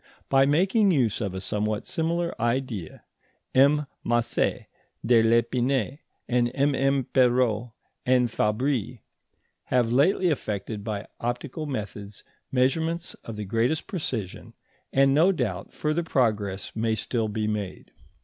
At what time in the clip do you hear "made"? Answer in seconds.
17.45-17.91